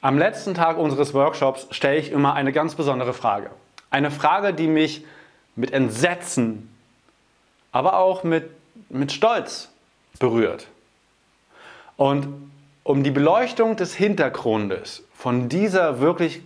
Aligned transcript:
Am 0.00 0.16
letzten 0.16 0.54
Tag 0.54 0.78
unseres 0.78 1.12
Workshops 1.12 1.66
stelle 1.70 1.96
ich 1.96 2.12
immer 2.12 2.34
eine 2.34 2.52
ganz 2.52 2.76
besondere 2.76 3.12
Frage. 3.12 3.50
Eine 3.90 4.10
Frage, 4.10 4.54
die 4.54 4.68
mich 4.68 5.04
mit 5.56 5.72
Entsetzen, 5.72 6.72
aber 7.72 7.98
auch 7.98 8.22
mit, 8.22 8.50
mit 8.88 9.10
Stolz 9.10 9.70
berührt. 10.20 10.68
Und 11.96 12.28
um 12.84 13.02
die 13.02 13.10
Beleuchtung 13.10 13.74
des 13.74 13.94
Hintergrundes 13.94 15.02
von 15.14 15.48
dieser 15.48 16.00
wirklich 16.00 16.42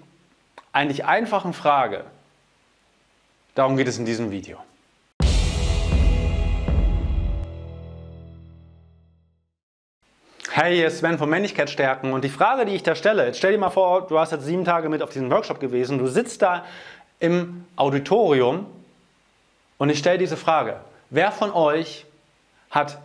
eigentlich 0.73 1.05
einfachen 1.05 1.53
Frage, 1.53 2.05
darum 3.55 3.77
geht 3.77 3.87
es 3.87 3.99
in 3.99 4.07
diesem 4.07 4.31
Video. 4.31 4.57
Hey, 10.65 10.77
hier 10.77 10.87
ist 10.87 10.99
Sven 10.99 11.19
von 11.19 11.29
Männlichkeitsstärken 11.29 12.13
und 12.13 12.23
die 12.23 12.29
Frage, 12.29 12.65
die 12.65 12.77
ich 12.77 12.85
da 12.85 12.95
stelle, 12.95 13.27
jetzt 13.27 13.39
stell 13.39 13.51
dir 13.51 13.59
mal 13.59 13.71
vor, 13.71 14.07
du 14.07 14.17
hast 14.17 14.31
jetzt 14.31 14.45
sieben 14.45 14.65
Tage 14.65 14.89
mit 14.89 15.03
auf 15.03 15.11
diesem 15.11 15.29
Workshop 15.29 15.59
gewesen, 15.59 15.99
du 15.99 16.07
sitzt 16.07 16.41
da 16.41 16.65
im 17.19 17.65
Auditorium 17.75 18.69
und 19.79 19.91
ich 19.91 19.99
stelle 19.99 20.19
diese 20.19 20.37
Frage, 20.37 20.77
wer 21.11 21.33
von 21.33 21.51
euch 21.51 22.07
hat 22.71 22.99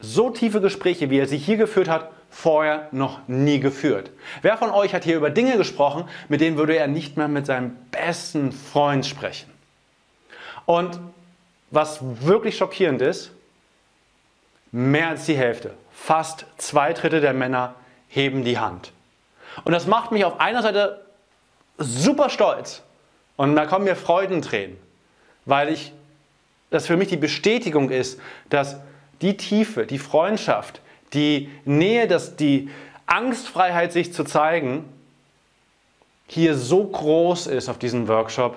so 0.00 0.30
tiefe 0.30 0.60
Gespräche, 0.60 1.08
wie 1.08 1.20
er 1.20 1.28
sie 1.28 1.38
hier 1.38 1.56
geführt 1.56 1.88
hat, 1.88 2.10
vorher 2.28 2.88
noch 2.90 3.20
nie 3.28 3.60
geführt? 3.60 4.10
Wer 4.42 4.58
von 4.58 4.70
euch 4.70 4.92
hat 4.92 5.04
hier 5.04 5.16
über 5.16 5.30
Dinge 5.30 5.56
gesprochen, 5.56 6.08
mit 6.28 6.40
denen 6.40 6.56
würde 6.56 6.76
er 6.76 6.88
nicht 6.88 7.16
mehr 7.16 7.28
mit 7.28 7.46
seinem 7.46 7.76
besten 7.92 8.50
Freund 8.50 9.06
sprechen? 9.06 9.48
Und 10.64 10.98
was 11.70 12.00
wirklich 12.02 12.56
schockierend 12.56 13.00
ist, 13.00 13.30
mehr 14.72 15.10
als 15.10 15.26
die 15.26 15.36
Hälfte, 15.36 15.72
fast 16.06 16.46
zwei 16.56 16.92
Drittel 16.92 17.20
der 17.20 17.34
Männer 17.34 17.74
heben 18.08 18.44
die 18.44 18.60
Hand. 18.60 18.92
Und 19.64 19.72
das 19.72 19.88
macht 19.88 20.12
mich 20.12 20.24
auf 20.24 20.38
einer 20.38 20.62
Seite 20.62 21.04
super 21.78 22.30
stolz. 22.30 22.82
Und 23.34 23.56
da 23.56 23.66
kommen 23.66 23.86
mir 23.86 23.96
Freudentränen, 23.96 24.76
weil 25.46 25.68
ich 25.68 25.92
das 26.70 26.86
für 26.86 26.96
mich 26.96 27.08
die 27.08 27.16
Bestätigung 27.16 27.90
ist, 27.90 28.20
dass 28.50 28.76
die 29.20 29.36
Tiefe, 29.36 29.84
die 29.84 29.98
Freundschaft, 29.98 30.80
die 31.12 31.50
Nähe, 31.64 32.06
dass 32.06 32.36
die 32.36 32.70
Angstfreiheit, 33.06 33.92
sich 33.92 34.12
zu 34.12 34.22
zeigen, 34.22 34.84
hier 36.28 36.54
so 36.54 36.84
groß 36.84 37.48
ist 37.48 37.68
auf 37.68 37.80
diesem 37.80 38.06
Workshop, 38.06 38.56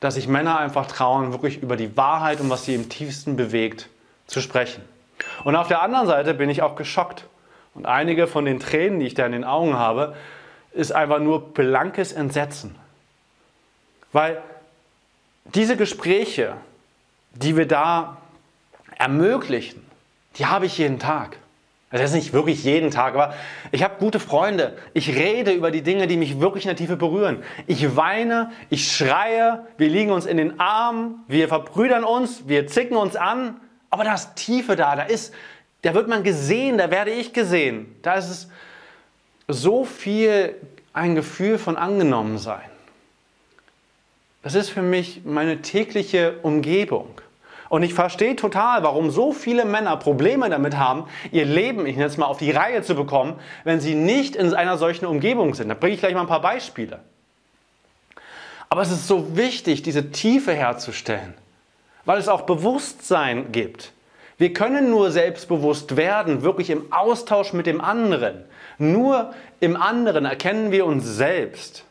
dass 0.00 0.16
sich 0.16 0.28
Männer 0.28 0.58
einfach 0.58 0.86
trauen, 0.86 1.32
wirklich 1.32 1.62
über 1.62 1.76
die 1.76 1.96
Wahrheit 1.96 2.40
und 2.40 2.50
was 2.50 2.66
sie 2.66 2.74
im 2.74 2.90
tiefsten 2.90 3.36
bewegt, 3.36 3.88
zu 4.26 4.42
sprechen. 4.42 4.82
Und 5.44 5.56
auf 5.56 5.68
der 5.68 5.82
anderen 5.82 6.06
Seite 6.06 6.34
bin 6.34 6.50
ich 6.50 6.62
auch 6.62 6.76
geschockt. 6.76 7.26
Und 7.74 7.86
einige 7.86 8.26
von 8.26 8.44
den 8.44 8.58
Tränen, 8.58 9.00
die 9.00 9.06
ich 9.06 9.14
da 9.14 9.26
in 9.26 9.32
den 9.32 9.44
Augen 9.44 9.74
habe, 9.74 10.14
ist 10.72 10.92
einfach 10.92 11.18
nur 11.18 11.52
blankes 11.52 12.12
Entsetzen. 12.12 12.74
Weil 14.12 14.40
diese 15.44 15.76
Gespräche, 15.76 16.54
die 17.34 17.56
wir 17.56 17.66
da 17.66 18.16
ermöglichen, 18.96 19.84
die 20.36 20.46
habe 20.46 20.66
ich 20.66 20.78
jeden 20.78 20.98
Tag. 20.98 21.38
Also 21.90 22.02
das 22.02 22.10
ist 22.10 22.16
nicht 22.16 22.32
wirklich 22.32 22.64
jeden 22.64 22.90
Tag, 22.90 23.14
aber 23.14 23.34
ich 23.70 23.82
habe 23.82 23.94
gute 23.98 24.18
Freunde. 24.18 24.76
Ich 24.92 25.14
rede 25.14 25.52
über 25.52 25.70
die 25.70 25.82
Dinge, 25.82 26.06
die 26.06 26.16
mich 26.16 26.40
wirklich 26.40 26.64
in 26.64 26.68
der 26.68 26.76
Tiefe 26.76 26.96
berühren. 26.96 27.42
Ich 27.66 27.94
weine, 27.96 28.50
ich 28.70 28.90
schreie, 28.90 29.66
wir 29.78 29.88
liegen 29.88 30.10
uns 30.10 30.26
in 30.26 30.36
den 30.36 30.58
Armen, 30.58 31.24
wir 31.28 31.46
verbrüdern 31.48 32.04
uns, 32.04 32.48
wir 32.48 32.66
zicken 32.66 32.96
uns 32.96 33.14
an 33.16 33.60
aber 33.96 34.04
da 34.04 34.12
ist 34.12 34.36
Tiefe 34.36 34.76
da, 34.76 34.94
da 34.94 35.04
ist, 35.04 35.32
da 35.80 35.94
wird 35.94 36.06
man 36.06 36.22
gesehen, 36.22 36.76
da 36.76 36.90
werde 36.90 37.12
ich 37.12 37.32
gesehen. 37.32 37.96
Da 38.02 38.12
ist 38.12 38.28
es 38.28 38.48
so 39.48 39.86
viel 39.86 40.54
ein 40.92 41.14
Gefühl 41.14 41.56
von 41.56 41.78
angenommen 41.78 42.36
sein. 42.36 42.68
Das 44.42 44.54
ist 44.54 44.68
für 44.68 44.82
mich 44.82 45.22
meine 45.24 45.62
tägliche 45.62 46.34
Umgebung. 46.42 47.22
Und 47.70 47.84
ich 47.84 47.94
verstehe 47.94 48.36
total, 48.36 48.82
warum 48.82 49.10
so 49.10 49.32
viele 49.32 49.64
Männer 49.64 49.96
Probleme 49.96 50.50
damit 50.50 50.76
haben, 50.76 51.06
ihr 51.32 51.46
Leben, 51.46 51.86
ich 51.86 51.96
nenne 51.96 52.08
es 52.08 52.18
mal, 52.18 52.26
auf 52.26 52.36
die 52.36 52.50
Reihe 52.50 52.82
zu 52.82 52.94
bekommen, 52.96 53.40
wenn 53.64 53.80
sie 53.80 53.94
nicht 53.94 54.36
in 54.36 54.52
einer 54.52 54.76
solchen 54.76 55.06
Umgebung 55.06 55.54
sind. 55.54 55.70
Da 55.70 55.74
bringe 55.74 55.94
ich 55.94 56.00
gleich 56.00 56.12
mal 56.12 56.20
ein 56.20 56.26
paar 56.26 56.42
Beispiele. 56.42 57.00
Aber 58.68 58.82
es 58.82 58.90
ist 58.90 59.06
so 59.06 59.38
wichtig, 59.38 59.80
diese 59.80 60.10
Tiefe 60.10 60.52
herzustellen 60.52 61.32
weil 62.06 62.18
es 62.18 62.28
auch 62.28 62.42
Bewusstsein 62.42 63.52
gibt. 63.52 63.92
Wir 64.38 64.52
können 64.52 64.90
nur 64.90 65.10
selbstbewusst 65.10 65.96
werden, 65.96 66.42
wirklich 66.42 66.70
im 66.70 66.92
Austausch 66.92 67.52
mit 67.52 67.66
dem 67.66 67.80
anderen. 67.80 68.44
Nur 68.78 69.34
im 69.60 69.76
anderen 69.76 70.24
erkennen 70.24 70.70
wir 70.70 70.86
uns 70.86 71.04
selbst. 71.04 71.84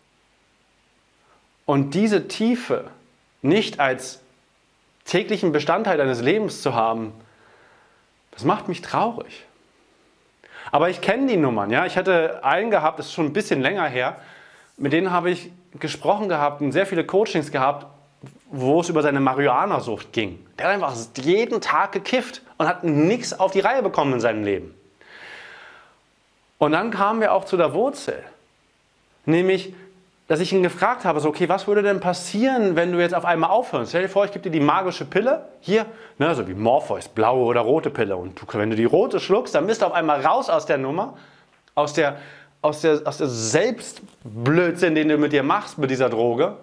Und 1.65 1.93
diese 1.93 2.27
Tiefe 2.27 2.85
nicht 3.41 3.79
als 3.79 4.21
täglichen 5.05 5.51
Bestandteil 5.51 5.97
deines 5.97 6.21
Lebens 6.21 6.61
zu 6.61 6.73
haben, 6.73 7.13
das 8.31 8.43
macht 8.43 8.67
mich 8.67 8.81
traurig. 8.81 9.45
Aber 10.71 10.89
ich 10.89 11.01
kenne 11.01 11.27
die 11.27 11.37
Nummern. 11.37 11.71
Ja? 11.71 11.85
Ich 11.85 11.97
hatte 11.97 12.43
einen 12.43 12.69
gehabt, 12.69 12.99
das 12.99 13.07
ist 13.07 13.13
schon 13.13 13.25
ein 13.25 13.33
bisschen 13.33 13.61
länger 13.61 13.87
her, 13.87 14.17
mit 14.77 14.93
denen 14.93 15.11
habe 15.11 15.31
ich 15.31 15.51
gesprochen 15.79 16.29
gehabt 16.29 16.61
und 16.61 16.71
sehr 16.71 16.85
viele 16.85 17.05
Coachings 17.05 17.51
gehabt 17.51 17.87
wo 18.51 18.81
es 18.81 18.89
über 18.89 19.01
seine 19.01 19.19
Marihuana-Sucht 19.19 20.13
ging. 20.13 20.45
Der 20.57 20.67
hat 20.67 20.73
einfach 20.73 20.95
jeden 21.17 21.61
Tag 21.61 21.91
gekifft 21.91 22.41
und 22.57 22.67
hat 22.67 22.83
nichts 22.83 23.38
auf 23.39 23.51
die 23.51 23.59
Reihe 23.59 23.81
bekommen 23.81 24.13
in 24.13 24.19
seinem 24.19 24.44
Leben. 24.44 24.73
Und 26.57 26.72
dann 26.72 26.91
kamen 26.91 27.22
wir 27.22 27.34
auch 27.34 27.45
zu 27.45 27.57
der 27.57 27.73
Wurzel. 27.73 28.23
Nämlich, 29.25 29.73
dass 30.28 30.39
ich 30.39 30.53
ihn 30.53 30.63
gefragt 30.63 31.05
habe, 31.05 31.19
so, 31.19 31.29
okay, 31.29 31.50
was 31.50 31.67
würde 31.67 31.81
denn 31.81 32.00
passieren, 32.00 32.75
wenn 32.75 32.91
du 32.91 33.00
jetzt 33.00 33.13
auf 33.13 33.25
einmal 33.25 33.50
aufhörst? 33.50 33.89
Stell 33.89 34.03
dir 34.03 34.09
vor, 34.09 34.25
ich 34.25 34.31
gebe 34.31 34.44
dir 34.44 34.51
die 34.51 34.59
magische 34.59 35.05
Pille, 35.05 35.45
hier, 35.61 35.85
ne, 36.17 36.34
so 36.35 36.47
wie 36.47 36.53
Morpheus, 36.53 37.07
blaue 37.07 37.45
oder 37.45 37.61
rote 37.61 37.89
Pille. 37.89 38.16
Und 38.16 38.39
du, 38.39 38.45
wenn 38.53 38.69
du 38.69 38.75
die 38.75 38.85
rote 38.85 39.19
schluckst, 39.19 39.55
dann 39.55 39.67
bist 39.67 39.81
du 39.81 39.88
auf 39.88 39.94
einmal 39.94 40.22
raus 40.22 40.50
aus 40.50 40.66
der 40.66 40.78
Nummer, 40.78 41.17
aus 41.73 41.94
der, 41.94 42.17
aus 42.61 42.81
der, 42.81 43.01
aus 43.05 43.17
der 43.17 43.28
Selbstblödsinn, 43.28 44.95
den 44.95 45.09
du 45.09 45.17
mit 45.17 45.34
dir 45.34 45.44
machst 45.44 45.78
mit 45.78 45.89
dieser 45.89 46.09
Droge. 46.09 46.57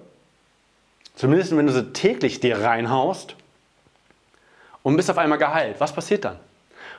Zumindest 1.15 1.57
wenn 1.57 1.67
du 1.67 1.73
sie 1.73 1.93
täglich 1.93 2.41
dir 2.41 2.61
reinhaust 2.61 3.37
und 4.83 4.97
bist 4.97 5.11
auf 5.11 5.19
einmal 5.19 5.39
geheilt. 5.39 5.77
Was 5.79 5.93
passiert 5.93 6.25
dann? 6.25 6.37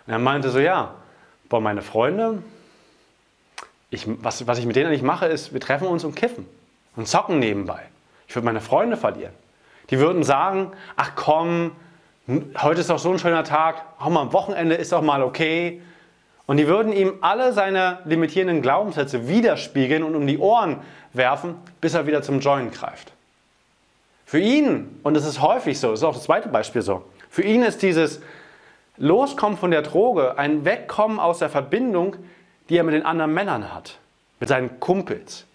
Und 0.06 0.14
er 0.14 0.20
meinte 0.20 0.50
so, 0.50 0.60
ja, 0.60 0.96
boah, 1.50 1.62
meine 1.62 1.82
Freunde, 1.82 2.44
ich, 3.90 4.06
was, 4.08 4.48
was 4.48 4.58
ich 4.58 4.66
mit 4.66 4.76
denen 4.76 4.88
eigentlich 4.88 5.04
mache, 5.04 5.28
ist, 5.28 5.54
wir 5.54 5.60
treffen 5.60 5.88
uns 5.88 6.04
und 6.04 6.16
kiffen 6.16 6.46
und 6.96 7.08
zocken 7.08 7.40
nebenbei. 7.40 7.84
Ich 8.28 8.36
würde 8.36 8.46
meine 8.46 8.62
Freunde 8.62 8.98
verlieren. 8.98 9.34
Die 9.90 10.00
würden 10.00 10.24
sagen, 10.24 10.72
ach 10.96 11.12
komm, 11.16 11.76
heute 12.58 12.82
ist 12.82 12.90
doch 12.90 13.00
so 13.00 13.12
ein 13.12 13.20
schöner 13.20 13.44
Tag, 13.44 13.84
auch 14.00 14.10
mal 14.10 14.22
am 14.22 14.34
Wochenende 14.34 14.76
ist 14.76 14.92
doch 14.92 15.02
mal 15.02 15.22
okay. 15.22 15.82
Und 16.46 16.58
die 16.58 16.68
würden 16.68 16.92
ihm 16.92 17.16
alle 17.22 17.54
seine 17.54 18.00
limitierenden 18.06 18.62
Glaubenssätze 18.62 19.28
widerspiegeln 19.28 20.04
und 20.04 20.16
um 20.16 20.28
die 20.28 20.38
Ohren 20.38 20.82
werfen, 21.14 21.56
bis 21.80 21.94
er 21.94 22.08
wieder 22.08 22.22
zum 22.22 22.40
Joint 22.40 22.74
greift. 22.74 23.13
Für 24.34 24.40
ihn, 24.40 25.00
und 25.04 25.16
es 25.16 25.26
ist 25.26 25.44
häufig 25.44 25.80
so, 25.80 25.92
das 25.92 26.00
ist 26.00 26.04
auch 26.04 26.16
das 26.16 26.24
zweite 26.24 26.50
Beispiel 26.50 26.82
so, 26.82 27.04
für 27.30 27.44
ihn 27.44 27.62
ist 27.62 27.84
dieses 27.84 28.20
Loskommen 28.98 29.60
von 29.60 29.70
der 29.70 29.84
Droge 29.84 30.40
ein 30.40 30.66
Wegkommen 30.66 31.20
aus 31.20 31.38
der 31.38 31.52
Verbindung, 31.52 32.16
die 32.68 32.78
er 32.78 32.84
mit 32.84 32.96
den 32.96 33.06
anderen 33.06 33.32
Männern 33.32 33.72
hat, 33.72 34.00
mit 34.40 34.50
seinen 34.50 34.80
Kumpels. 34.80 35.46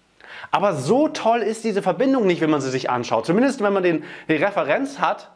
Aber 0.52 0.76
so 0.76 1.08
toll 1.08 1.40
ist 1.40 1.64
diese 1.64 1.82
Verbindung 1.82 2.24
nicht, 2.24 2.40
wenn 2.40 2.50
man 2.50 2.60
sie 2.60 2.70
sich 2.70 2.88
anschaut. 2.88 3.26
Zumindest 3.26 3.60
wenn 3.64 3.72
man 3.72 3.82
den, 3.82 4.04
die 4.28 4.36
Referenz 4.36 5.00
hat, 5.00 5.32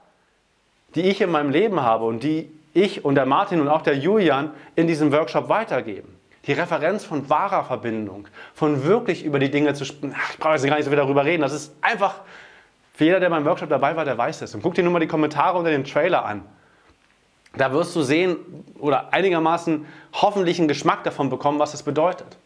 die 0.95 1.03
ich 1.03 1.21
in 1.21 1.33
meinem 1.33 1.51
Leben 1.51 1.81
habe 1.81 2.05
und 2.05 2.23
die 2.23 2.49
ich 2.75 3.05
und 3.05 3.17
der 3.17 3.27
Martin 3.27 3.61
und 3.61 3.67
auch 3.67 3.83
der 3.83 3.97
Julian 3.97 4.53
in 4.77 4.87
diesem 4.87 5.11
Workshop 5.11 5.49
weitergeben. 5.49 6.17
Die 6.47 6.53
Referenz 6.53 7.05
von 7.05 7.29
wahrer 7.29 7.65
Verbindung, 7.65 8.29
von 8.55 8.85
wirklich 8.85 9.25
über 9.25 9.41
die 9.41 9.51
Dinge 9.51 9.75
zu 9.75 9.85
sprechen. 9.85 10.15
Ich 10.31 10.39
brauche 10.39 10.53
jetzt 10.53 10.65
gar 10.65 10.77
nicht 10.77 10.85
so 10.85 10.93
viel 10.93 10.97
darüber 10.97 11.25
reden. 11.25 11.43
Das 11.43 11.53
ist 11.53 11.75
einfach 11.81 12.21
jeder, 13.03 13.21
der 13.21 13.31
beim 13.31 13.45
Workshop 13.45 13.69
dabei 13.69 13.97
war, 13.97 14.05
der 14.05 14.19
weiß 14.19 14.41
das. 14.41 14.55
Und 14.55 14.63
guck 14.63 14.75
dir 14.75 14.83
nur 14.83 14.93
mal 14.93 14.99
die 14.99 15.07
Kommentare 15.07 15.59
unter 15.59 15.71
dem 15.71 15.85
Trailer 15.85 16.25
an. 16.25 16.43
Da 17.57 17.73
wirst 17.73 17.95
du 17.95 18.03
sehen 18.03 18.37
oder 18.79 19.13
einigermaßen 19.13 19.87
hoffentlich 20.15 20.59
einen 20.59 20.69
Geschmack 20.69 21.05
davon 21.05 21.29
bekommen, 21.29 21.59
was 21.59 21.73
das 21.73 21.83
bedeutet. 21.83 22.39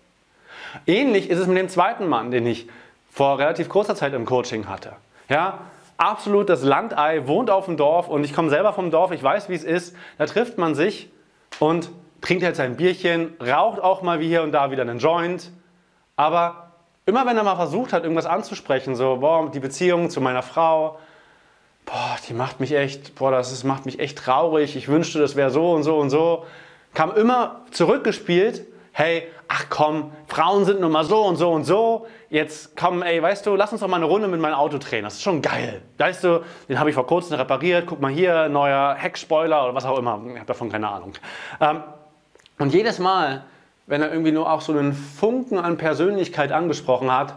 Ähnlich 0.86 1.30
ist 1.30 1.38
es 1.38 1.46
mit 1.46 1.56
dem 1.56 1.68
zweiten 1.68 2.08
Mann, 2.08 2.30
den 2.30 2.46
ich 2.46 2.68
vor 3.10 3.38
relativ 3.38 3.68
kurzer 3.68 3.94
Zeit 3.94 4.12
im 4.14 4.26
Coaching 4.26 4.68
hatte. 4.68 4.92
Ja, 5.28 5.60
absolut 5.96 6.48
das 6.48 6.62
Landei, 6.62 7.26
wohnt 7.26 7.50
auf 7.50 7.66
dem 7.66 7.76
Dorf 7.76 8.08
und 8.08 8.24
ich 8.24 8.34
komme 8.34 8.50
selber 8.50 8.72
vom 8.72 8.90
Dorf, 8.90 9.12
ich 9.12 9.22
weiß, 9.22 9.48
wie 9.48 9.54
es 9.54 9.64
ist. 9.64 9.96
Da 10.18 10.26
trifft 10.26 10.58
man 10.58 10.74
sich 10.74 11.08
und 11.58 11.90
trinkt 12.20 12.44
halt 12.44 12.56
sein 12.56 12.76
Bierchen, 12.76 13.34
raucht 13.40 13.80
auch 13.80 14.02
mal 14.02 14.20
wie 14.20 14.28
hier 14.28 14.42
und 14.42 14.52
da 14.52 14.70
wieder 14.70 14.82
einen 14.82 14.98
Joint, 14.98 15.50
aber 16.16 16.65
Immer 17.08 17.24
wenn 17.24 17.36
er 17.36 17.44
mal 17.44 17.54
versucht 17.54 17.92
hat, 17.92 18.02
irgendwas 18.02 18.26
anzusprechen, 18.26 18.96
so, 18.96 19.18
boah, 19.18 19.48
die 19.48 19.60
Beziehung 19.60 20.10
zu 20.10 20.20
meiner 20.20 20.42
Frau, 20.42 20.98
boah, 21.84 22.16
die 22.28 22.34
macht 22.34 22.58
mich 22.58 22.74
echt, 22.74 23.14
boah, 23.14 23.30
das 23.30 23.52
ist, 23.52 23.62
macht 23.62 23.86
mich 23.86 24.00
echt 24.00 24.18
traurig, 24.18 24.74
ich 24.74 24.88
wünschte, 24.88 25.20
das 25.20 25.36
wäre 25.36 25.50
so 25.50 25.70
und 25.70 25.84
so 25.84 25.98
und 25.98 26.10
so, 26.10 26.44
kam 26.94 27.14
immer 27.14 27.60
zurückgespielt, 27.70 28.66
hey, 28.90 29.28
ach 29.46 29.66
komm, 29.70 30.10
Frauen 30.26 30.64
sind 30.64 30.80
nun 30.80 30.90
mal 30.90 31.04
so 31.04 31.22
und 31.22 31.36
so 31.36 31.52
und 31.52 31.62
so, 31.62 32.08
jetzt 32.28 32.76
komm, 32.76 33.04
ey, 33.04 33.22
weißt 33.22 33.46
du, 33.46 33.54
lass 33.54 33.70
uns 33.70 33.82
doch 33.82 33.88
mal 33.88 33.98
eine 33.98 34.06
Runde 34.06 34.26
mit 34.26 34.40
meinem 34.40 34.54
Auto 34.54 34.78
drehen, 34.78 35.04
das 35.04 35.14
ist 35.14 35.22
schon 35.22 35.42
geil. 35.42 35.82
Weißt 35.98 36.24
du, 36.24 36.42
den 36.68 36.80
habe 36.80 36.90
ich 36.90 36.96
vor 36.96 37.06
kurzem 37.06 37.36
repariert, 37.36 37.86
guck 37.86 38.00
mal 38.00 38.10
hier, 38.10 38.48
neuer 38.48 38.96
Heckspoiler 38.98 39.62
oder 39.62 39.74
was 39.76 39.84
auch 39.84 39.98
immer, 39.98 40.20
ich 40.26 40.38
habe 40.38 40.46
davon 40.46 40.72
keine 40.72 40.88
Ahnung. 40.88 41.12
Ähm, 41.60 41.84
und 42.58 42.74
jedes 42.74 42.98
Mal, 42.98 43.44
wenn 43.86 44.02
er 44.02 44.10
irgendwie 44.10 44.32
nur 44.32 44.50
auch 44.50 44.60
so 44.60 44.72
einen 44.72 44.92
Funken 44.92 45.58
an 45.58 45.76
Persönlichkeit 45.76 46.52
angesprochen 46.52 47.12
hat, 47.12 47.34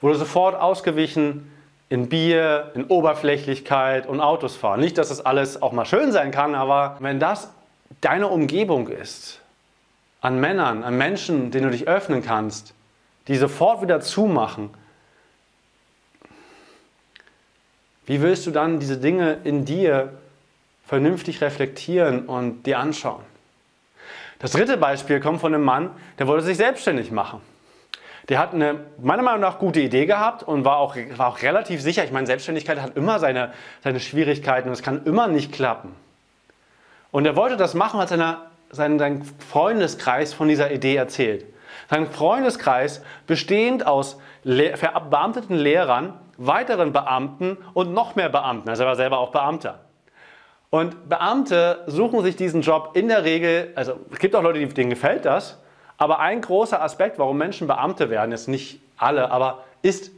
wurde 0.00 0.16
sofort 0.16 0.54
ausgewichen 0.60 1.50
in 1.88 2.08
Bier, 2.08 2.72
in 2.74 2.84
Oberflächlichkeit 2.84 4.06
und 4.06 4.20
Autos 4.20 4.56
fahren. 4.56 4.80
Nicht, 4.80 4.96
dass 4.96 5.08
das 5.08 5.24
alles 5.24 5.60
auch 5.60 5.72
mal 5.72 5.84
schön 5.84 6.12
sein 6.12 6.30
kann, 6.30 6.54
aber 6.54 6.96
wenn 7.00 7.20
das 7.20 7.52
deine 8.00 8.28
Umgebung 8.28 8.88
ist, 8.88 9.40
an 10.20 10.40
Männern, 10.40 10.84
an 10.84 10.96
Menschen, 10.96 11.50
denen 11.50 11.64
du 11.64 11.70
dich 11.70 11.88
öffnen 11.88 12.22
kannst, 12.22 12.74
die 13.28 13.36
sofort 13.36 13.82
wieder 13.82 14.00
zumachen, 14.00 14.70
wie 18.06 18.22
willst 18.22 18.46
du 18.46 18.50
dann 18.52 18.80
diese 18.80 18.98
Dinge 18.98 19.38
in 19.44 19.64
dir 19.64 20.12
vernünftig 20.86 21.40
reflektieren 21.40 22.26
und 22.26 22.64
dir 22.66 22.78
anschauen? 22.78 23.22
Das 24.42 24.50
dritte 24.50 24.76
Beispiel 24.76 25.20
kommt 25.20 25.40
von 25.40 25.54
einem 25.54 25.62
Mann, 25.62 25.90
der 26.18 26.26
wollte 26.26 26.44
sich 26.44 26.56
selbstständig 26.56 27.12
machen. 27.12 27.40
Der 28.28 28.40
hat 28.40 28.52
eine, 28.52 28.80
meiner 29.00 29.22
Meinung 29.22 29.40
nach, 29.40 29.60
gute 29.60 29.78
Idee 29.78 30.04
gehabt 30.04 30.42
und 30.42 30.64
war 30.64 30.78
auch, 30.78 30.96
war 31.16 31.28
auch 31.28 31.42
relativ 31.42 31.80
sicher. 31.80 32.02
Ich 32.04 32.10
meine, 32.10 32.26
Selbstständigkeit 32.26 32.82
hat 32.82 32.96
immer 32.96 33.20
seine, 33.20 33.52
seine 33.84 34.00
Schwierigkeiten 34.00 34.68
und 34.68 34.74
es 34.74 34.82
kann 34.82 35.04
immer 35.04 35.28
nicht 35.28 35.52
klappen. 35.52 35.94
Und 37.12 37.24
er 37.24 37.36
wollte 37.36 37.56
das 37.56 37.74
machen, 37.74 38.00
hat 38.00 38.08
seiner, 38.08 38.50
seinen, 38.70 38.98
seinen 38.98 39.24
Freundeskreis 39.24 40.34
von 40.34 40.48
dieser 40.48 40.72
Idee 40.72 40.96
erzählt. 40.96 41.44
Sein 41.88 42.10
Freundeskreis 42.10 43.00
bestehend 43.28 43.86
aus 43.86 44.18
Le 44.42 44.76
verbeamteten 44.76 45.56
Lehrern, 45.56 46.14
weiteren 46.36 46.92
Beamten 46.92 47.58
und 47.74 47.92
noch 47.92 48.16
mehr 48.16 48.28
Beamten. 48.28 48.68
Also 48.68 48.82
er 48.82 48.88
war 48.88 48.96
selber 48.96 49.18
auch 49.18 49.30
Beamter. 49.30 49.81
Und 50.72 51.10
Beamte 51.10 51.84
suchen 51.86 52.22
sich 52.22 52.34
diesen 52.34 52.62
Job 52.62 52.92
in 52.94 53.08
der 53.08 53.24
Regel, 53.24 53.72
also 53.74 54.00
es 54.10 54.18
gibt 54.18 54.34
auch 54.34 54.42
Leute, 54.42 54.66
denen 54.68 54.88
gefällt 54.88 55.26
das, 55.26 55.58
aber 55.98 56.18
ein 56.18 56.40
großer 56.40 56.80
Aspekt, 56.80 57.18
warum 57.18 57.36
Menschen 57.36 57.66
Beamte 57.66 58.08
werden, 58.08 58.32
ist 58.32 58.48
nicht 58.48 58.80
alle, 58.96 59.30
aber 59.30 59.64
ist 59.82 60.10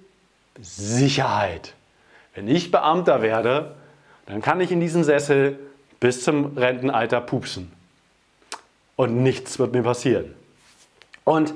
Sicherheit. 0.61 1.75
Wenn 2.37 2.47
ich 2.47 2.71
Beamter 2.71 3.21
werde, 3.21 3.75
dann 4.27 4.43
kann 4.43 4.61
ich 4.61 4.71
in 4.71 4.79
diesen 4.79 5.03
Sessel 5.03 5.59
bis 5.99 6.23
zum 6.23 6.57
Rentenalter 6.57 7.21
pupsen. 7.21 7.73
Und 8.95 9.25
nichts 9.25 9.59
wird 9.59 9.73
mir 9.73 9.83
passieren. 9.83 10.37
Und 11.25 11.53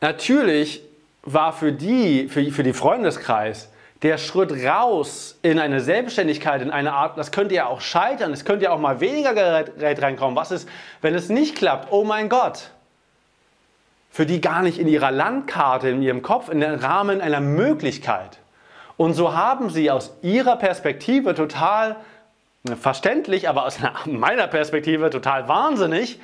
natürlich 0.00 0.82
war 1.22 1.52
für 1.52 1.72
die, 1.72 2.28
für, 2.28 2.48
für 2.52 2.62
die 2.62 2.74
Freundeskreis, 2.74 3.69
der 4.02 4.16
Schritt 4.16 4.52
raus 4.64 5.38
in 5.42 5.58
eine 5.58 5.80
Selbstständigkeit, 5.80 6.62
in 6.62 6.70
eine 6.70 6.92
Art, 6.92 7.18
das 7.18 7.32
könnte 7.32 7.54
ja 7.54 7.66
auch 7.66 7.80
scheitern, 7.80 8.32
es 8.32 8.44
könnte 8.44 8.64
ja 8.64 8.72
auch 8.72 8.80
mal 8.80 9.00
weniger 9.00 9.34
Gerät 9.34 10.02
reinkommen. 10.02 10.36
Was 10.36 10.50
ist, 10.50 10.68
wenn 11.02 11.14
es 11.14 11.28
nicht 11.28 11.56
klappt? 11.56 11.92
Oh 11.92 12.04
mein 12.04 12.28
Gott. 12.28 12.70
Für 14.10 14.26
die 14.26 14.40
gar 14.40 14.62
nicht 14.62 14.78
in 14.78 14.88
ihrer 14.88 15.10
Landkarte, 15.10 15.90
in 15.90 16.02
ihrem 16.02 16.22
Kopf, 16.22 16.48
in 16.48 16.60
den 16.60 16.74
Rahmen 16.74 17.20
einer 17.20 17.40
Möglichkeit. 17.40 18.38
Und 18.96 19.14
so 19.14 19.34
haben 19.34 19.70
sie 19.70 19.90
aus 19.90 20.14
ihrer 20.22 20.56
Perspektive 20.56 21.34
total 21.34 21.96
verständlich, 22.80 23.48
aber 23.48 23.66
aus 23.66 23.78
meiner 24.06 24.46
Perspektive 24.46 25.10
total 25.10 25.46
wahnsinnig, 25.46 26.20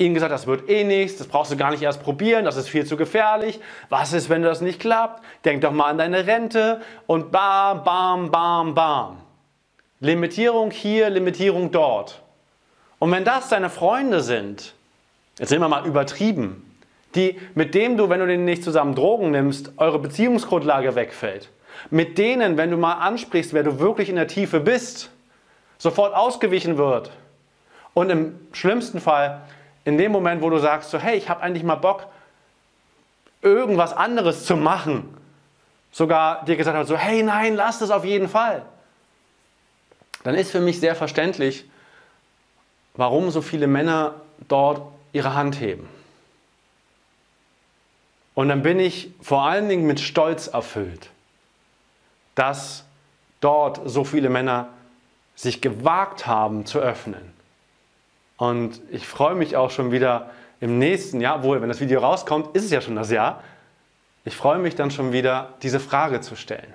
ihnen 0.00 0.14
gesagt, 0.14 0.32
das 0.32 0.46
wird 0.46 0.68
eh 0.68 0.84
nichts, 0.84 1.18
das 1.18 1.26
brauchst 1.26 1.52
du 1.52 1.56
gar 1.56 1.70
nicht 1.70 1.82
erst 1.82 2.02
probieren, 2.02 2.44
das 2.44 2.56
ist 2.56 2.68
viel 2.68 2.86
zu 2.86 2.96
gefährlich. 2.96 3.60
Was 3.88 4.12
ist, 4.12 4.28
wenn 4.30 4.42
das 4.42 4.60
nicht 4.60 4.80
klappt? 4.80 5.22
Denk 5.44 5.60
doch 5.60 5.72
mal 5.72 5.90
an 5.90 5.98
deine 5.98 6.26
Rente 6.26 6.80
und 7.06 7.30
bam, 7.30 7.84
bam, 7.84 8.30
bam, 8.30 8.74
bam. 8.74 9.18
Limitierung 10.00 10.70
hier, 10.70 11.10
Limitierung 11.10 11.70
dort. 11.70 12.22
Und 12.98 13.12
wenn 13.12 13.24
das 13.24 13.48
deine 13.48 13.68
Freunde 13.68 14.22
sind, 14.22 14.74
jetzt 15.38 15.50
sind 15.50 15.60
wir 15.60 15.68
mal 15.68 15.86
übertrieben, 15.86 16.66
die, 17.14 17.38
mit 17.54 17.74
dem 17.74 17.96
du, 17.96 18.08
wenn 18.08 18.20
du 18.20 18.26
denen 18.26 18.44
nicht 18.44 18.64
zusammen 18.64 18.94
Drogen 18.94 19.30
nimmst, 19.30 19.72
eure 19.76 19.98
Beziehungsgrundlage 19.98 20.94
wegfällt. 20.94 21.50
Mit 21.90 22.18
denen, 22.18 22.56
wenn 22.56 22.70
du 22.70 22.76
mal 22.76 22.94
ansprichst, 22.94 23.52
wer 23.52 23.62
du 23.62 23.78
wirklich 23.78 24.08
in 24.08 24.16
der 24.16 24.28
Tiefe 24.28 24.60
bist, 24.60 25.10
sofort 25.78 26.14
ausgewichen 26.14 26.78
wird. 26.78 27.10
Und 27.94 28.10
im 28.10 28.38
schlimmsten 28.52 29.00
Fall 29.00 29.42
in 29.84 29.98
dem 29.98 30.12
Moment, 30.12 30.42
wo 30.42 30.50
du 30.50 30.58
sagst, 30.58 30.90
so, 30.90 30.98
hey, 30.98 31.16
ich 31.16 31.28
habe 31.28 31.42
eigentlich 31.42 31.64
mal 31.64 31.76
Bock, 31.76 32.06
irgendwas 33.42 33.92
anderes 33.92 34.44
zu 34.44 34.56
machen, 34.56 35.16
sogar 35.92 36.44
dir 36.44 36.56
gesagt 36.56 36.76
hat, 36.76 36.86
so, 36.86 36.96
hey, 36.96 37.22
nein, 37.22 37.54
lass 37.54 37.78
das 37.78 37.90
auf 37.90 38.04
jeden 38.04 38.28
Fall, 38.28 38.62
dann 40.22 40.34
ist 40.34 40.50
für 40.50 40.60
mich 40.60 40.80
sehr 40.80 40.94
verständlich, 40.94 41.64
warum 42.94 43.30
so 43.30 43.40
viele 43.40 43.66
Männer 43.66 44.14
dort 44.48 44.82
ihre 45.12 45.34
Hand 45.34 45.60
heben. 45.60 45.88
Und 48.34 48.48
dann 48.48 48.62
bin 48.62 48.78
ich 48.78 49.10
vor 49.20 49.42
allen 49.42 49.68
Dingen 49.68 49.86
mit 49.86 50.00
Stolz 50.00 50.46
erfüllt, 50.46 51.10
dass 52.34 52.84
dort 53.40 53.80
so 53.84 54.04
viele 54.04 54.28
Männer 54.30 54.68
sich 55.34 55.60
gewagt 55.60 56.26
haben 56.26 56.66
zu 56.66 56.78
öffnen 56.78 57.39
und 58.40 58.80
ich 58.90 59.06
freue 59.06 59.34
mich 59.34 59.54
auch 59.54 59.70
schon 59.70 59.92
wieder 59.92 60.30
im 60.60 60.78
nächsten 60.78 61.20
Jahr, 61.20 61.42
wohl, 61.42 61.60
wenn 61.60 61.68
das 61.68 61.78
Video 61.78 62.00
rauskommt, 62.00 62.56
ist 62.56 62.64
es 62.64 62.70
ja 62.70 62.80
schon 62.80 62.96
das 62.96 63.10
Jahr. 63.10 63.42
Ich 64.24 64.34
freue 64.34 64.58
mich 64.58 64.74
dann 64.74 64.90
schon 64.90 65.12
wieder, 65.12 65.50
diese 65.62 65.78
Frage 65.78 66.22
zu 66.22 66.36
stellen. 66.36 66.72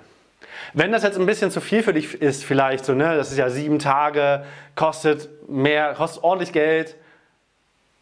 Wenn 0.74 0.92
das 0.92 1.02
jetzt 1.02 1.18
ein 1.18 1.26
bisschen 1.26 1.50
zu 1.50 1.60
viel 1.60 1.82
für 1.82 1.92
dich 1.92 2.14
ist, 2.22 2.44
vielleicht 2.44 2.84
so, 2.84 2.94
ne, 2.94 3.16
das 3.16 3.32
ist 3.32 3.38
ja 3.38 3.50
sieben 3.50 3.80
Tage, 3.80 4.44
kostet 4.76 5.28
mehr, 5.50 5.94
kostet 5.94 6.22
ordentlich 6.22 6.52
Geld, 6.52 6.94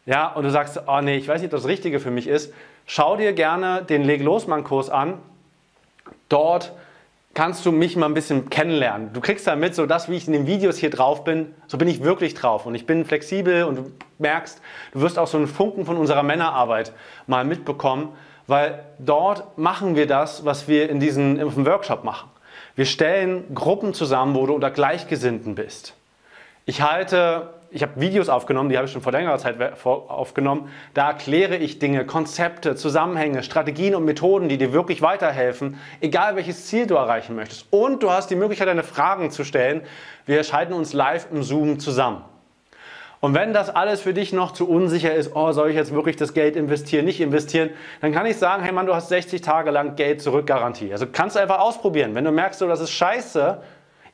ja, 0.05 0.27
und 0.27 0.43
du 0.43 0.51
sagst, 0.51 0.81
oh 0.85 1.01
nee, 1.01 1.17
ich 1.17 1.27
weiß 1.27 1.41
nicht, 1.41 1.51
ob 1.51 1.59
das 1.59 1.67
Richtige 1.67 1.99
für 1.99 2.11
mich 2.11 2.27
ist, 2.27 2.53
schau 2.85 3.17
dir 3.17 3.33
gerne 3.33 3.81
den 3.81 4.03
Leg 4.03 4.21
Losmann 4.21 4.63
Kurs 4.63 4.91
an. 4.91 5.17
Dort 6.29 6.71
kannst 7.35 7.65
du 7.65 7.71
mich 7.71 7.95
mal 7.97 8.07
ein 8.07 8.13
bisschen 8.13 8.49
kennenlernen. 8.49 9.11
Du 9.13 9.19
kriegst 9.19 9.45
da 9.45 9.55
mit, 9.55 9.75
so 9.75 9.85
das, 9.85 10.09
wie 10.09 10.15
ich 10.15 10.25
in 10.25 10.33
den 10.33 10.47
Videos 10.47 10.77
hier 10.77 10.89
drauf 10.89 11.25
bin, 11.25 11.53
so 11.67 11.77
bin 11.77 11.87
ich 11.87 12.01
wirklich 12.01 12.33
drauf. 12.33 12.65
Und 12.65 12.73
ich 12.73 12.87
bin 12.87 13.05
flexibel 13.05 13.65
und 13.65 13.75
du 13.75 13.91
merkst, 14.17 14.61
du 14.93 15.01
wirst 15.01 15.19
auch 15.19 15.27
so 15.27 15.37
einen 15.37 15.47
Funken 15.47 15.85
von 15.85 15.97
unserer 15.97 16.23
Männerarbeit 16.23 16.93
mal 17.27 17.43
mitbekommen, 17.43 18.13
weil 18.47 18.83
dort 18.99 19.57
machen 19.57 19.95
wir 19.95 20.07
das, 20.07 20.45
was 20.45 20.67
wir 20.69 20.89
in 20.89 20.99
diesem 20.99 21.37
Workshop 21.65 22.05
machen. 22.05 22.29
Wir 22.75 22.85
stellen 22.85 23.53
Gruppen 23.53 23.93
zusammen, 23.93 24.33
wo 24.33 24.45
du 24.45 24.53
unter 24.53 24.71
Gleichgesinnten 24.71 25.55
bist. 25.55 25.93
Ich 26.65 26.81
halte 26.81 27.53
ich 27.75 27.81
habe 27.81 27.99
Videos 27.99 28.29
aufgenommen, 28.29 28.69
die 28.69 28.77
habe 28.77 28.87
ich 28.87 28.93
schon 28.93 29.01
vor 29.01 29.11
längerer 29.11 29.37
Zeit 29.37 29.57
aufgenommen. 29.85 30.69
Da 30.93 31.09
erkläre 31.09 31.57
ich 31.57 31.77
Dinge, 31.77 32.05
Konzepte, 32.05 32.75
Zusammenhänge, 32.75 33.43
Strategien 33.43 33.95
und 33.95 34.05
Methoden, 34.05 34.47
die 34.47 34.57
dir 34.57 34.71
wirklich 34.71 35.01
weiterhelfen, 35.01 35.77
egal 35.99 36.37
welches 36.37 36.67
Ziel 36.67 36.87
du 36.87 36.95
erreichen 36.95 37.35
möchtest. 37.35 37.67
Und 37.71 38.01
du 38.01 38.11
hast 38.11 38.29
die 38.29 38.37
Möglichkeit, 38.37 38.69
deine 38.69 38.83
Fragen 38.83 39.29
zu 39.29 39.43
stellen. 39.43 39.81
Wir 40.25 40.45
schalten 40.45 40.71
uns 40.71 40.93
live 40.93 41.27
im 41.33 41.43
Zoom 41.43 41.77
zusammen. 41.77 42.23
Und 43.19 43.33
wenn 43.33 43.51
das 43.51 43.69
alles 43.69 43.99
für 43.99 44.13
dich 44.13 44.31
noch 44.31 44.53
zu 44.53 44.69
unsicher 44.69 45.13
ist, 45.13 45.35
oh, 45.35 45.51
soll 45.51 45.69
ich 45.69 45.75
jetzt 45.75 45.93
wirklich 45.93 46.15
das 46.15 46.33
Geld 46.33 46.55
investieren, 46.55 47.03
nicht 47.03 47.19
investieren, 47.19 47.71
dann 47.99 48.13
kann 48.13 48.25
ich 48.25 48.37
sagen, 48.37 48.63
hey 48.63 48.71
Mann, 48.71 48.85
du 48.85 48.95
hast 48.95 49.09
60 49.09 49.41
Tage 49.41 49.71
lang 49.71 49.97
Geld 49.97 50.21
zurück 50.21 50.47
Garantie. 50.47 50.93
Also 50.93 51.07
kannst 51.11 51.35
du 51.35 51.41
einfach 51.41 51.59
ausprobieren. 51.59 52.15
Wenn 52.15 52.23
du 52.23 52.31
merkst, 52.31 52.59
so, 52.59 52.67
das 52.69 52.79
ist 52.79 52.91
scheiße, 52.91 53.61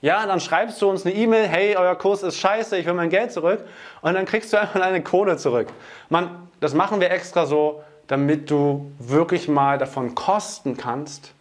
ja, 0.02 0.26
dann 0.26 0.40
schreibst 0.40 0.82
du 0.82 0.90
uns 0.90 1.06
eine 1.06 1.14
E-Mail, 1.14 1.48
hey, 1.48 1.76
euer 1.78 1.96
Kurs 1.96 2.24
ist 2.24 2.38
scheiße, 2.38 2.78
ich 2.78 2.86
will 2.88 2.94
mein 2.94 3.10
Geld 3.10 3.32
zurück. 3.32 3.64
Und 4.02 4.16
dann 4.16 4.26
kriegst 4.26 4.52
du 4.52 4.60
einfach 4.60 4.80
deine 4.80 5.04
Kohle 5.04 5.38
zurück. 5.38 5.68
Mann, 6.10 6.50
das 6.60 6.74
machen 6.74 7.00
wir 7.00 7.12
extra 7.12 7.46
so, 7.46 7.84
damit 8.08 8.50
du 8.50 8.92
wirklich 8.98 9.48
mal 9.48 9.78
davon 9.78 10.16
kosten 10.16 10.76
kannst, 10.76 11.34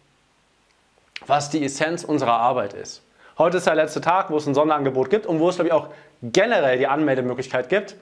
was 1.25 1.49
die 1.49 1.65
Essenz 1.65 2.03
unserer 2.03 2.33
Arbeit 2.33 2.73
ist. 2.73 3.01
Heute 3.37 3.57
ist 3.57 3.65
der 3.65 3.75
letzte 3.75 4.01
Tag, 4.01 4.29
wo 4.29 4.37
es 4.37 4.45
ein 4.45 4.53
Sonderangebot 4.53 5.09
gibt 5.09 5.25
und 5.25 5.39
wo 5.39 5.49
es, 5.49 5.55
glaube 5.55 5.69
ich, 5.69 5.73
auch 5.73 5.87
generell 6.21 6.77
die 6.77 6.87
Anmeldemöglichkeit 6.87 7.69
gibt. 7.69 7.95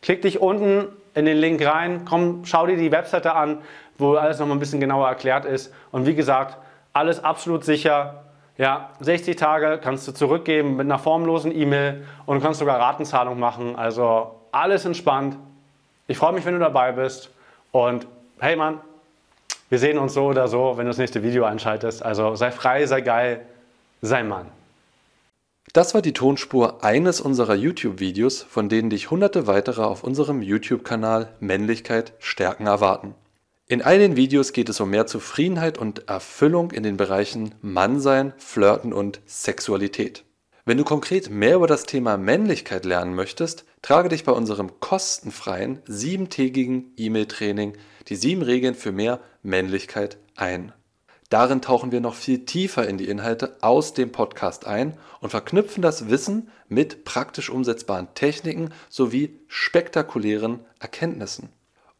Klick 0.00 0.22
dich 0.22 0.40
unten 0.40 0.88
in 1.14 1.26
den 1.26 1.36
Link 1.36 1.64
rein, 1.64 2.04
komm, 2.04 2.44
schau 2.44 2.66
dir 2.66 2.76
die 2.76 2.90
Webseite 2.90 3.34
an, 3.34 3.62
wo 3.98 4.14
alles 4.14 4.40
nochmal 4.40 4.56
ein 4.56 4.60
bisschen 4.60 4.80
genauer 4.80 5.06
erklärt 5.06 5.44
ist. 5.44 5.72
Und 5.92 6.06
wie 6.06 6.16
gesagt, 6.16 6.56
alles 6.92 7.22
absolut 7.22 7.64
sicher, 7.64 8.24
ja, 8.58 8.90
60 9.00 9.36
Tage 9.36 9.80
kannst 9.82 10.06
du 10.06 10.12
zurückgeben 10.12 10.76
mit 10.76 10.86
einer 10.86 10.98
formlosen 10.98 11.56
E-Mail 11.56 12.06
und 12.26 12.36
du 12.36 12.42
kannst 12.42 12.60
sogar 12.60 12.78
Ratenzahlung 12.78 13.38
machen. 13.38 13.76
Also 13.76 14.34
alles 14.52 14.84
entspannt. 14.84 15.36
Ich 16.06 16.18
freue 16.18 16.32
mich, 16.32 16.44
wenn 16.44 16.54
du 16.54 16.60
dabei 16.60 16.92
bist. 16.92 17.30
Und 17.70 18.06
hey 18.40 18.56
Mann, 18.56 18.80
wir 19.70 19.78
sehen 19.78 19.98
uns 19.98 20.12
so 20.12 20.26
oder 20.26 20.48
so, 20.48 20.76
wenn 20.76 20.84
du 20.84 20.90
das 20.90 20.98
nächste 20.98 21.22
Video 21.22 21.44
einschaltest. 21.44 22.02
Also 22.02 22.34
sei 22.34 22.50
frei, 22.50 22.84
sei 22.86 23.00
geil, 23.00 23.46
sei 24.02 24.22
Mann. 24.22 24.46
Das 25.72 25.94
war 25.94 26.02
die 26.02 26.12
Tonspur 26.12 26.84
eines 26.84 27.22
unserer 27.22 27.54
YouTube-Videos, 27.54 28.42
von 28.42 28.68
denen 28.68 28.90
dich 28.90 29.10
hunderte 29.10 29.46
weitere 29.46 29.82
auf 29.82 30.04
unserem 30.04 30.42
YouTube-Kanal 30.42 31.28
Männlichkeit 31.40 32.12
stärken 32.18 32.66
erwarten. 32.66 33.14
In 33.72 33.80
all 33.80 33.98
den 33.98 34.16
Videos 34.16 34.52
geht 34.52 34.68
es 34.68 34.80
um 34.80 34.90
mehr 34.90 35.06
Zufriedenheit 35.06 35.78
und 35.78 36.06
Erfüllung 36.06 36.72
in 36.72 36.82
den 36.82 36.98
Bereichen 36.98 37.54
Mannsein, 37.62 38.34
Flirten 38.36 38.92
und 38.92 39.22
Sexualität. 39.24 40.24
Wenn 40.66 40.76
du 40.76 40.84
konkret 40.84 41.30
mehr 41.30 41.56
über 41.56 41.66
das 41.66 41.84
Thema 41.84 42.18
Männlichkeit 42.18 42.84
lernen 42.84 43.14
möchtest, 43.14 43.64
trage 43.80 44.10
dich 44.10 44.24
bei 44.24 44.32
unserem 44.32 44.78
kostenfreien 44.80 45.78
siebentägigen 45.86 46.92
E-Mail-Training 46.98 47.72
die 48.08 48.16
sieben 48.16 48.42
Regeln 48.42 48.74
für 48.74 48.92
mehr 48.92 49.20
Männlichkeit 49.42 50.18
ein. 50.36 50.74
Darin 51.30 51.62
tauchen 51.62 51.92
wir 51.92 52.02
noch 52.02 52.14
viel 52.14 52.44
tiefer 52.44 52.86
in 52.86 52.98
die 52.98 53.08
Inhalte 53.08 53.56
aus 53.62 53.94
dem 53.94 54.12
Podcast 54.12 54.66
ein 54.66 54.98
und 55.22 55.30
verknüpfen 55.30 55.80
das 55.80 56.10
Wissen 56.10 56.50
mit 56.68 57.04
praktisch 57.04 57.48
umsetzbaren 57.48 58.08
Techniken 58.12 58.68
sowie 58.90 59.38
spektakulären 59.48 60.60
Erkenntnissen. 60.78 61.48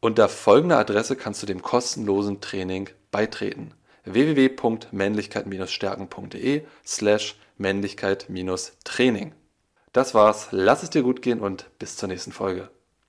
Unter 0.04 0.28
folgender 0.28 0.78
Adresse 0.78 1.14
kannst 1.14 1.42
du 1.42 1.46
dem 1.46 1.62
kostenlosen 1.62 2.40
Training 2.40 2.90
beitreten: 3.12 3.72
www.männlichkeit-stärken.de 4.04 6.62
slash 6.84 7.38
Männlichkeit-Training. 7.56 9.32
Das 9.92 10.12
war's, 10.12 10.48
lass 10.50 10.82
es 10.82 10.90
dir 10.90 11.04
gut 11.04 11.22
gehen 11.22 11.38
und 11.38 11.70
bis 11.78 11.96
zur 11.96 12.08
nächsten 12.08 12.32
Folge. 12.32 12.68